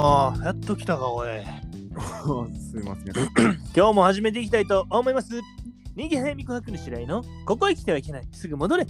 [0.00, 1.28] ああ、やっと来たか、おい。
[2.54, 3.12] すいません。
[3.76, 5.40] 今日も始めていきたいと思います。
[5.96, 8.28] 人気早見琥珀の白井のここへ来てはいけない。
[8.30, 8.86] すぐ戻れ。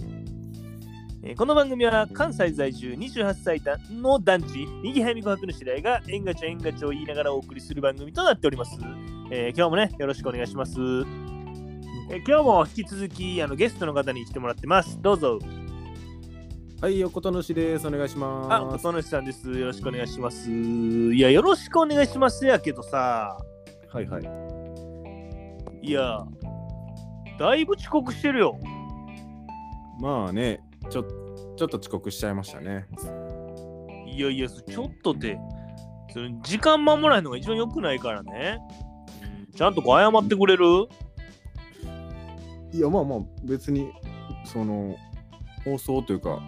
[1.23, 3.61] えーこの番組は関西在住28歳
[3.91, 8.77] の団地、人気早見琥珀の白井が縁がちょ縁がちょを言いながらお送りする番組となっております。
[9.31, 10.73] えー今日もね、よろしくお願いします。
[10.79, 15.01] えー今日も引き続きあのゲストの方に来てもらってます。
[15.01, 15.39] どうぞ。
[16.81, 17.85] はい、横田主です。
[17.85, 18.87] お願いしあ、ます。
[18.87, 19.51] 音主さんです。
[19.51, 20.49] よろしくお願いします。
[20.49, 23.37] いや、よろしくお願いしますやけどさ、
[23.91, 24.23] はいはい。
[25.85, 26.25] いや、
[27.37, 28.57] だいぶ遅刻してるよ。
[29.99, 31.03] まあね、ちょ
[31.57, 32.87] ちょっと遅刻しちゃいましたね。
[34.07, 35.37] いやいや、ちょっとって、
[36.13, 38.57] それ時間守らないのが一番良くないからね。
[39.49, 40.65] うんちゃんとこう謝ってくれる？
[42.71, 43.91] いや、まあまあ、別に、
[44.45, 44.95] その、
[45.65, 46.39] 放送というか、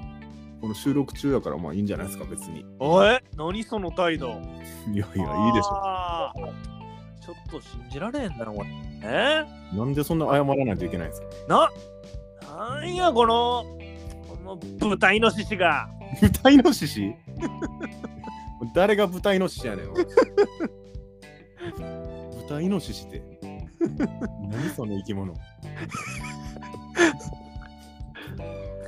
[0.62, 2.64] この収録中だから、まあいいんじゃないですか、別に。
[2.80, 4.30] おい何その態度？
[4.94, 6.34] いやいや、いいでしょ。
[7.24, 8.68] ちょっと信じられへんな、お前。
[9.04, 9.46] え？
[9.76, 11.28] なんでそんな謝らないといけないんですか？
[11.48, 11.72] な、
[12.76, 13.66] なんや、この、
[14.28, 14.56] この
[14.90, 15.90] 豚イノシシが。
[16.22, 17.16] 豚イノシシ
[18.76, 19.94] 誰が豚イノシシやねん。
[22.48, 23.24] 豚イノシシって。
[24.52, 25.34] 何その生き物？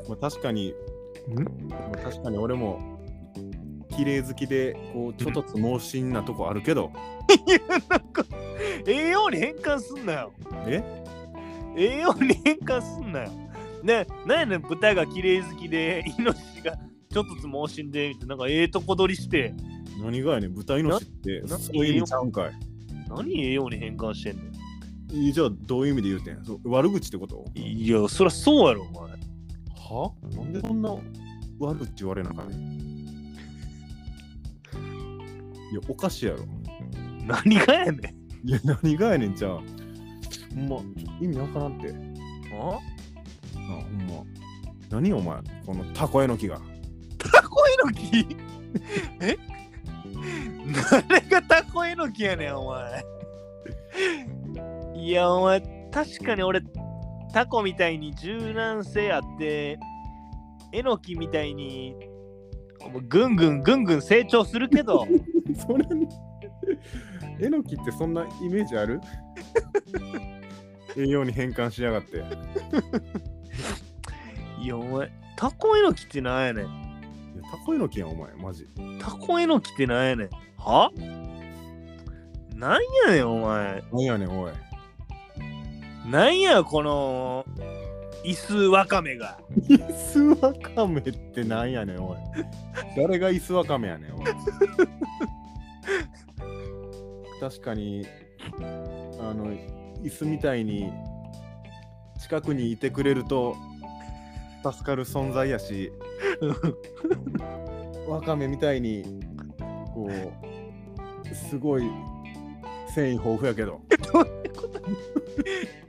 [0.09, 0.73] まあ確かに、
[2.03, 2.99] 確かに俺も
[3.95, 6.91] 綺麗好きで、こう、ちょっとつ盲信なとこあるけど、
[8.87, 10.33] 栄養に変換すんなよ。
[10.67, 10.83] え？
[11.77, 13.31] 栄養に変換すんなよ。
[13.83, 16.77] ね、なんやねん、豚が綺麗好きで、イノシシが
[17.11, 19.53] ちょっとつ盲信で、ななんかええとこ取りして、
[20.01, 22.51] 何がやねん、豚イノシシって、なそういう意味ちゃうんかい。
[23.09, 24.43] 何栄養に変換してんの
[25.11, 26.37] いいじゃあ、どういう意味で言うてん？
[26.65, 27.45] 悪口ってこと？
[27.55, 29.13] いや、そりゃそうやろ、お前。
[29.93, 30.11] は？
[30.35, 30.95] なんでそんな
[31.59, 32.59] 悪口言われなあかんねん
[35.71, 36.45] いや、おかしいやろ。
[37.25, 38.47] 何がやねん。
[38.47, 39.51] いや、何がやねん、じゃあ。
[39.55, 39.63] ほ
[40.61, 40.77] んま、
[41.19, 41.93] 意味わからんって。
[42.53, 42.67] あ？
[42.67, 42.79] あ、
[43.57, 44.23] ほんま。
[44.89, 46.59] 何お前、このタコえのきが。
[47.17, 48.27] タコえのき
[49.21, 49.37] え？
[51.09, 53.05] 誰がタコえのきやねん、お前。
[54.95, 56.61] いや、お前、確かに俺、
[57.33, 59.79] タコみたいに柔軟性あって、
[60.71, 61.95] えのきみたいに、
[63.07, 65.05] ぐんぐんぐんぐん成長するけど、
[65.67, 65.85] それ、
[67.39, 69.01] えのきってそんなイメージある？
[70.95, 72.23] 栄養に変換しやがって。
[74.61, 76.65] いや、お前、タコえのきってなんやねん。
[76.65, 78.67] いやタコえのきやん、お前、マジ。
[78.99, 80.29] タコえのきってなんやねん。
[80.57, 80.91] は？
[82.55, 83.83] なんやねん、お前。
[83.91, 84.51] 何やねん、おい。
[86.05, 87.45] なんや、この、
[88.25, 89.37] 椅子わかめが。
[89.67, 92.17] イスワカメってなんやねん、おい。
[92.95, 94.25] 誰がイスワカメやねん、おい。
[97.39, 98.05] 確かに、
[99.19, 99.51] あの、
[100.01, 100.91] 椅子みたいに
[102.19, 103.55] 近くにいてくれると
[104.63, 105.91] 助かる存在やし、
[108.07, 109.03] ワカメみたいに、
[109.93, 111.83] こう、すごい
[112.93, 113.81] 繊維豊富やけど。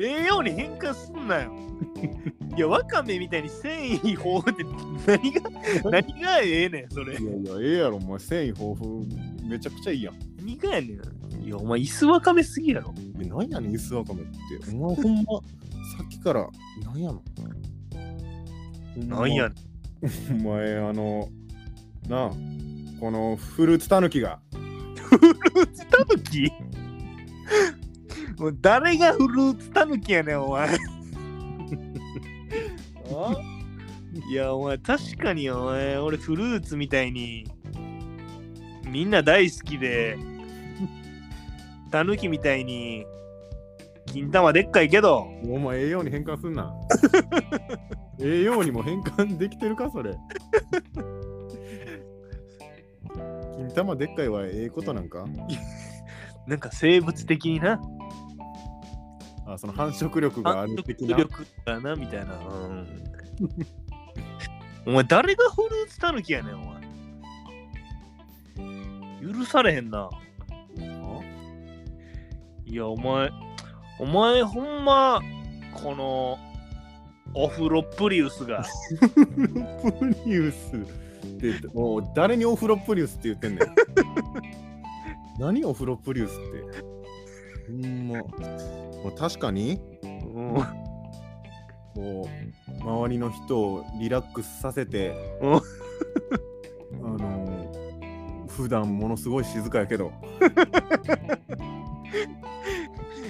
[0.05, 1.53] 栄養に変化すんなよ。
[2.57, 4.65] いや、わかめみたいに繊維豊富って
[5.07, 5.51] 何が、
[5.91, 7.19] 何がええねん、それ。
[7.19, 10.15] いやいや、ええやろ、お前、繊維豊富、めちゃくちゃいいやん。
[10.39, 11.45] 何がやねん。
[11.45, 12.95] いや、お前、椅子わかめすぎやろ。
[13.21, 14.31] え、なんやねん、イスワカメって。
[14.73, 16.49] お前ほんま、さっきから、
[16.85, 17.23] なんやの？
[18.97, 19.55] なんやね
[20.35, 20.47] ん。
[20.47, 21.29] お前、あの、
[22.09, 22.31] なあ、
[23.01, 24.39] このフルーツタヌキが、
[24.97, 26.53] フルーツタヌキ？
[28.39, 30.69] もう誰がフルーツタヌキやねん、お前。
[30.69, 30.73] あ
[34.31, 37.47] いや、お前、確かに、お前、俺、フルーツみたいに、
[38.89, 40.17] みんな大好きで、
[41.91, 43.05] タヌキみたいに、
[44.07, 46.73] 金玉でっかいけど、お前、栄養に変換すんな。
[48.21, 50.15] 栄養にも変換できてるか、それ。
[53.57, 55.27] 金玉でっかいはええことなんか？
[56.47, 57.81] なんか生物的にな、
[59.55, 61.17] あ、その繁殖力があ反る的な。
[61.17, 62.35] 復力だな、みたいな。
[62.35, 62.39] う
[62.73, 62.87] ん
[64.87, 66.75] お前、誰がフルーツタヌキやねん、お前。
[69.33, 70.11] 許されへんな。
[72.67, 73.31] いや、お前、
[73.99, 75.21] お前、ほんま、
[75.73, 76.39] この、
[77.35, 78.65] オフロプリウスが、
[79.99, 80.81] プリウスっ
[81.41, 83.75] て、もう誰にオフロプリウスって言ってんねん。
[85.41, 86.43] 何オフロプリウスって。
[87.69, 88.19] ほんま。
[89.05, 89.81] まあ、確かに、
[90.35, 90.55] うん
[91.95, 95.61] こう、周りの人をリラックスさせて、うんあ
[97.19, 100.13] の、普段ものすごい静かやけど。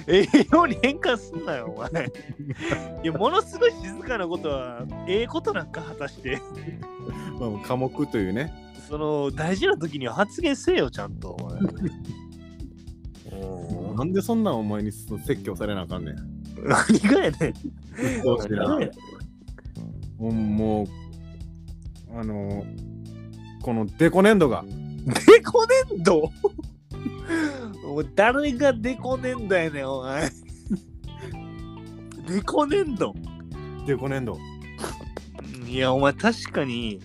[0.07, 2.07] ええように変換すんなよ、お前。
[3.03, 6.41] いや、ものすごい静かなことは、ええことなんか果たして。
[7.41, 8.53] まあ、科目というね。
[8.89, 11.31] その、大事な時には発言せえよ、ちゃんと。
[11.31, 11.59] お前
[13.97, 16.17] なんでそんなんお前にそ説教されなあかんねん。
[16.67, 17.51] 何がやねん。
[17.51, 18.79] 鬱陶しいな
[20.19, 20.87] もう、もう
[22.19, 22.65] あの
[23.63, 24.65] このデコ粘土が。
[24.67, 26.33] デコ粘土？
[27.87, 30.31] お前誰がデコ粘土やねん、お前。
[32.27, 33.15] デコ粘土？
[33.87, 34.39] デコ粘土。
[35.69, 37.01] いや、お前確かに、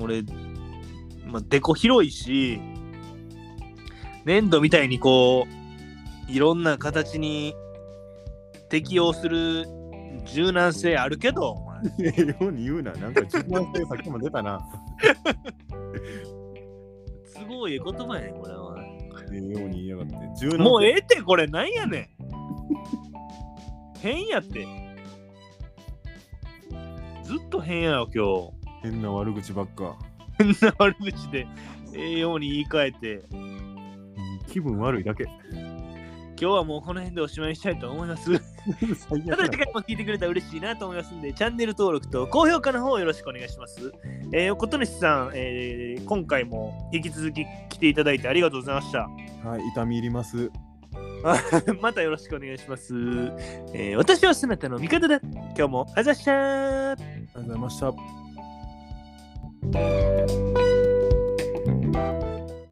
[0.00, 0.22] 俺、
[1.26, 2.60] まあ、デコ広いし、
[4.24, 5.59] 粘土みたいにこう、
[6.30, 7.54] いろんな形に
[8.68, 9.66] 適応する
[10.26, 12.92] 柔軟性あるけど、お前ええように言うな。
[12.92, 14.60] なんか自分性さっきも出たな。
[17.26, 18.76] すごいええ言葉やねん、これは。
[19.32, 20.14] ええように言いやがって。
[20.38, 22.08] 柔軟性もうええって、これなんやねん。
[24.00, 24.68] 変やって。
[27.24, 28.50] ずっと変やよ、今
[28.82, 29.96] 変な悪口ばっか。
[30.38, 30.44] 日。
[30.44, 31.48] 変な悪口で、
[31.94, 33.14] ええように言い換えて。
[33.32, 33.50] うん
[34.50, 35.24] 気分悪いだけ。
[36.40, 38.32] 今日はもうこの辺でおしまいにしたいと思います。
[38.32, 43.92] ただ次回も聞いてくれたら嬉しいなと思いますんで、チャンネル登録と高評価の方よろしくお願いします。
[44.32, 49.00] えー、ことにしさん、えー今回も引き続き来ていただいてありがとうございました。
[49.46, 50.50] はい、痛み入ります。
[51.82, 52.94] またよろしくお願いします。
[53.74, 55.20] えー私はそなたの味方だ。
[55.20, 57.78] 今日もあざっしゃーありがとうございまし
[60.44, 60.49] た。